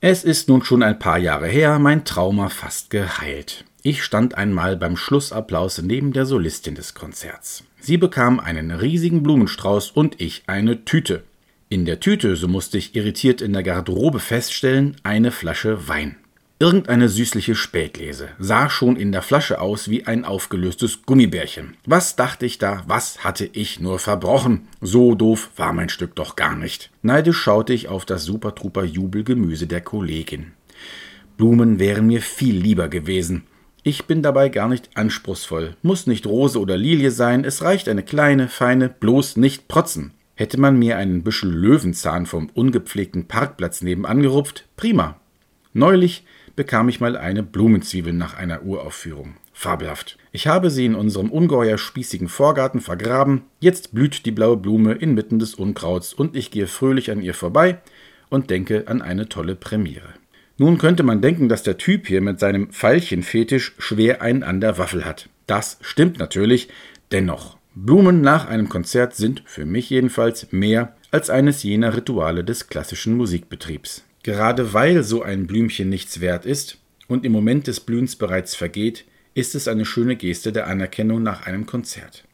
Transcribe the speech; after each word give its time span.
Es 0.00 0.22
ist 0.22 0.48
nun 0.48 0.62
schon 0.62 0.84
ein 0.84 1.00
paar 1.00 1.18
Jahre 1.18 1.48
her, 1.48 1.80
mein 1.80 2.04
Trauma 2.04 2.50
fast 2.50 2.90
geheilt. 2.90 3.64
Ich 3.82 4.04
stand 4.04 4.36
einmal 4.36 4.76
beim 4.76 4.96
Schlussapplaus 4.96 5.82
neben 5.82 6.12
der 6.12 6.24
Solistin 6.24 6.76
des 6.76 6.94
Konzerts. 6.94 7.64
Sie 7.80 7.96
bekam 7.96 8.38
einen 8.38 8.70
riesigen 8.70 9.24
Blumenstrauß 9.24 9.90
und 9.90 10.20
ich 10.20 10.44
eine 10.46 10.84
Tüte. 10.84 11.24
In 11.68 11.84
der 11.84 11.98
Tüte, 11.98 12.36
so 12.36 12.46
musste 12.46 12.78
ich 12.78 12.94
irritiert 12.94 13.40
in 13.40 13.52
der 13.52 13.64
Garderobe 13.64 14.20
feststellen, 14.20 14.96
eine 15.02 15.32
Flasche 15.32 15.88
Wein. 15.88 16.14
Irgendeine 16.60 17.08
süßliche 17.08 17.54
Spätlese, 17.54 18.30
sah 18.40 18.68
schon 18.68 18.96
in 18.96 19.12
der 19.12 19.22
Flasche 19.22 19.60
aus 19.60 19.88
wie 19.90 20.06
ein 20.06 20.24
aufgelöstes 20.24 21.02
Gummibärchen. 21.06 21.76
Was 21.86 22.16
dachte 22.16 22.46
ich 22.46 22.58
da, 22.58 22.82
was 22.88 23.22
hatte 23.22 23.48
ich 23.52 23.78
nur 23.78 24.00
verbrochen? 24.00 24.66
So 24.80 25.14
doof 25.14 25.50
war 25.56 25.72
mein 25.72 25.88
Stück 25.88 26.16
doch 26.16 26.34
gar 26.34 26.56
nicht. 26.56 26.90
Neidisch 27.00 27.38
schaute 27.38 27.72
ich 27.72 27.86
auf 27.86 28.04
das 28.04 28.24
Supertruper 28.24 28.82
Jubelgemüse 28.82 29.68
der 29.68 29.82
Kollegin. 29.82 30.50
Blumen 31.36 31.78
wären 31.78 32.08
mir 32.08 32.22
viel 32.22 32.56
lieber 32.56 32.88
gewesen. 32.88 33.44
Ich 33.84 34.06
bin 34.06 34.24
dabei 34.24 34.48
gar 34.48 34.68
nicht 34.68 34.90
anspruchsvoll, 34.96 35.76
muss 35.82 36.08
nicht 36.08 36.26
Rose 36.26 36.58
oder 36.58 36.76
Lilie 36.76 37.12
sein, 37.12 37.44
es 37.44 37.62
reicht 37.62 37.88
eine 37.88 38.02
kleine, 38.02 38.48
feine, 38.48 38.88
bloß 38.88 39.36
nicht 39.36 39.68
protzen. 39.68 40.10
Hätte 40.34 40.58
man 40.58 40.76
mir 40.76 40.96
einen 40.96 41.22
Büschel 41.22 41.52
Löwenzahn 41.52 42.26
vom 42.26 42.50
ungepflegten 42.52 43.28
Parkplatz 43.28 43.80
nebenan 43.80 44.22
gerupft, 44.22 44.66
prima. 44.76 45.20
Neulich 45.72 46.24
bekam 46.58 46.88
ich 46.88 46.98
mal 46.98 47.16
eine 47.16 47.44
Blumenzwiebel 47.44 48.12
nach 48.12 48.36
einer 48.36 48.64
Uraufführung. 48.64 49.36
Fabelhaft. 49.52 50.18
Ich 50.32 50.48
habe 50.48 50.70
sie 50.70 50.86
in 50.86 50.96
unserem 50.96 51.30
ungeheuer 51.30 51.78
spießigen 51.78 52.26
Vorgarten 52.26 52.80
vergraben. 52.80 53.42
Jetzt 53.60 53.94
blüht 53.94 54.26
die 54.26 54.32
blaue 54.32 54.56
Blume 54.56 54.94
inmitten 54.94 55.38
des 55.38 55.54
Unkrauts 55.54 56.12
und 56.12 56.34
ich 56.34 56.50
gehe 56.50 56.66
fröhlich 56.66 57.12
an 57.12 57.22
ihr 57.22 57.34
vorbei 57.34 57.78
und 58.28 58.50
denke 58.50 58.88
an 58.88 59.02
eine 59.02 59.28
tolle 59.28 59.54
Premiere. 59.54 60.14
Nun 60.56 60.78
könnte 60.78 61.04
man 61.04 61.22
denken, 61.22 61.48
dass 61.48 61.62
der 61.62 61.78
Typ 61.78 62.08
hier 62.08 62.20
mit 62.20 62.40
seinem 62.40 62.70
Veilchenfetisch 62.72 63.76
schwer 63.78 64.20
einen 64.20 64.42
an 64.42 64.60
der 64.60 64.78
Waffel 64.78 65.04
hat. 65.04 65.28
Das 65.46 65.78
stimmt 65.80 66.18
natürlich, 66.18 66.68
dennoch. 67.12 67.56
Blumen 67.76 68.20
nach 68.20 68.48
einem 68.48 68.68
Konzert 68.68 69.14
sind, 69.14 69.44
für 69.46 69.64
mich 69.64 69.90
jedenfalls, 69.90 70.50
mehr 70.50 70.96
als 71.12 71.30
eines 71.30 71.62
jener 71.62 71.96
Rituale 71.96 72.42
des 72.42 72.66
klassischen 72.66 73.16
Musikbetriebs. 73.16 74.02
Gerade 74.22 74.72
weil 74.72 75.02
so 75.02 75.22
ein 75.22 75.46
Blümchen 75.46 75.88
nichts 75.88 76.20
wert 76.20 76.44
ist 76.44 76.78
und 77.06 77.24
im 77.24 77.32
Moment 77.32 77.66
des 77.66 77.80
Blühens 77.80 78.16
bereits 78.16 78.54
vergeht, 78.54 79.04
ist 79.34 79.54
es 79.54 79.68
eine 79.68 79.84
schöne 79.84 80.16
Geste 80.16 80.52
der 80.52 80.66
Anerkennung 80.66 81.22
nach 81.22 81.46
einem 81.46 81.66
Konzert. 81.66 82.24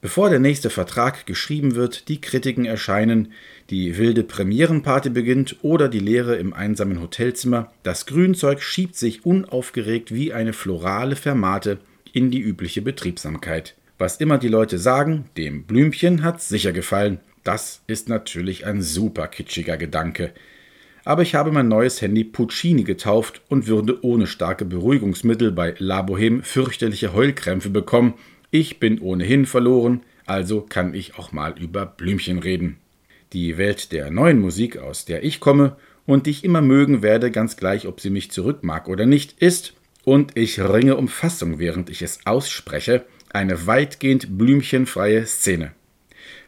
Bevor 0.00 0.30
der 0.30 0.38
nächste 0.38 0.70
Vertrag 0.70 1.26
geschrieben 1.26 1.74
wird, 1.74 2.08
die 2.08 2.20
Kritiken 2.20 2.64
erscheinen, 2.64 3.32
die 3.70 3.98
wilde 3.98 4.22
Premierenparty 4.22 5.10
beginnt 5.10 5.56
oder 5.62 5.88
die 5.88 5.98
Leere 5.98 6.36
im 6.36 6.52
einsamen 6.52 7.00
Hotelzimmer, 7.00 7.72
das 7.82 8.06
Grünzeug 8.06 8.62
schiebt 8.62 8.96
sich 8.96 9.26
unaufgeregt 9.26 10.14
wie 10.14 10.32
eine 10.32 10.52
florale 10.52 11.16
Fermate 11.16 11.78
in 12.12 12.30
die 12.30 12.40
übliche 12.40 12.82
Betriebsamkeit. 12.82 13.74
Was 13.98 14.18
immer 14.18 14.38
die 14.38 14.48
Leute 14.48 14.78
sagen, 14.78 15.24
dem 15.36 15.64
Blümchen 15.64 16.22
hat's 16.22 16.48
sicher 16.48 16.72
gefallen. 16.72 17.18
Das 17.42 17.82
ist 17.86 18.08
natürlich 18.08 18.66
ein 18.66 18.82
super 18.82 19.28
kitschiger 19.28 19.76
Gedanke 19.76 20.32
aber 21.06 21.22
ich 21.22 21.36
habe 21.36 21.52
mein 21.52 21.68
neues 21.68 22.02
Handy 22.02 22.24
Puccini 22.24 22.82
getauft 22.82 23.40
und 23.48 23.68
würde 23.68 24.04
ohne 24.04 24.26
starke 24.26 24.64
Beruhigungsmittel 24.64 25.52
bei 25.52 25.76
La 25.78 26.02
Boheme 26.02 26.42
fürchterliche 26.42 27.12
Heulkrämpfe 27.12 27.70
bekommen. 27.70 28.14
Ich 28.50 28.80
bin 28.80 29.00
ohnehin 29.00 29.46
verloren, 29.46 30.02
also 30.26 30.62
kann 30.62 30.94
ich 30.94 31.16
auch 31.16 31.30
mal 31.30 31.54
über 31.60 31.86
Blümchen 31.86 32.40
reden. 32.40 32.78
Die 33.32 33.56
Welt 33.56 33.92
der 33.92 34.10
neuen 34.10 34.40
Musik, 34.40 34.78
aus 34.78 35.04
der 35.04 35.22
ich 35.22 35.38
komme 35.38 35.76
und 36.06 36.26
die 36.26 36.30
ich 36.30 36.44
immer 36.44 36.60
mögen 36.60 37.02
werde, 37.02 37.30
ganz 37.30 37.56
gleich, 37.56 37.86
ob 37.86 38.00
sie 38.00 38.10
mich 38.10 38.32
zurück 38.32 38.64
mag 38.64 38.88
oder 38.88 39.06
nicht, 39.06 39.40
ist, 39.40 39.74
und 40.02 40.36
ich 40.36 40.60
ringe 40.60 40.96
um 40.96 41.06
Fassung, 41.06 41.60
während 41.60 41.88
ich 41.88 42.02
es 42.02 42.26
ausspreche, 42.26 43.06
eine 43.32 43.68
weitgehend 43.68 44.36
blümchenfreie 44.38 45.24
Szene. 45.24 45.72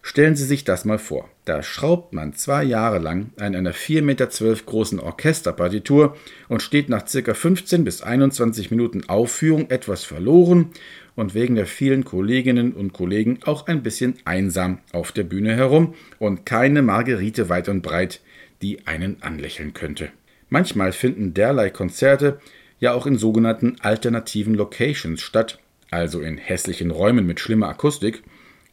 Stellen 0.09 0.37
Sie 0.37 0.47
sich 0.47 0.65
das 0.65 0.87
mal 0.87 0.99
vor. 0.99 1.29
Da 1.45 1.63
schraubt 1.63 2.15
man 2.15 2.33
zwei 2.33 2.65
Jahre 2.65 2.99
lang 2.99 3.29
an 3.39 3.55
einer 3.55 3.75
4,12 3.75 4.03
Meter 4.03 4.27
großen 4.65 5.01
Orchesterpartitur 5.01 6.17
und 6.49 6.63
steht 6.63 6.89
nach 6.89 7.05
ca. 7.05 7.35
15 7.35 7.85
bis 7.85 8.01
21 8.01 8.71
Minuten 8.71 9.07
Aufführung 9.07 9.69
etwas 9.69 10.05
verloren 10.05 10.71
und 11.15 11.35
wegen 11.35 11.57
der 11.57 11.67
vielen 11.67 12.07
Kolleginnen 12.07 12.73
und 12.73 12.95
Kollegen 12.95 13.41
auch 13.45 13.67
ein 13.67 13.83
bisschen 13.83 14.15
einsam 14.25 14.79
auf 14.95 15.13
der 15.13 15.25
Bühne 15.25 15.55
herum 15.55 15.93
und 16.19 16.47
keine 16.47 16.81
Margerite 16.81 17.51
weit 17.51 17.69
und 17.69 17.83
breit, 17.83 18.23
die 18.63 18.87
einen 18.87 19.23
anlächeln 19.23 19.75
könnte. 19.75 20.09
Manchmal 20.49 20.93
finden 20.93 21.35
derlei 21.35 21.69
Konzerte 21.69 22.41
ja 22.81 22.95
auch 22.95 23.05
in 23.05 23.19
sogenannten 23.19 23.77
alternativen 23.81 24.55
Locations 24.55 25.21
statt, 25.21 25.59
also 25.91 26.23
in 26.23 26.39
hässlichen 26.39 26.93
Räumen 26.93 27.27
mit 27.27 27.41
schlimmer 27.41 27.69
Akustik, 27.69 28.23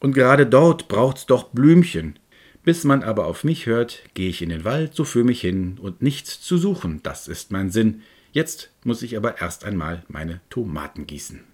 und 0.06 0.14
gerade 0.14 0.46
dort 0.46 0.88
braucht's 0.88 1.26
doch 1.26 1.46
Blümchen. 1.46 2.20
Bis 2.64 2.84
man 2.84 3.02
aber 3.02 3.26
auf 3.26 3.44
mich 3.44 3.66
hört, 3.66 4.04
gehe 4.14 4.30
ich 4.30 4.44
in 4.44 4.50
den 4.50 4.64
Wald 4.64 4.94
so 4.94 5.04
für 5.04 5.24
mich 5.24 5.42
hin 5.42 5.80
und 5.82 6.04
nichts 6.04 6.42
zu 6.42 6.60
suchen, 6.60 7.00
das 7.02 7.28
ist 7.28 7.52
mein 7.52 7.72
Sinn. 7.72 8.04
Jetzt 8.32 8.70
muss 8.84 9.02
ich 9.02 9.18
aber 9.18 9.42
erst 9.42 9.66
einmal 9.66 10.04
meine 10.08 10.42
Tomaten 10.52 11.08
gießen. 11.08 11.42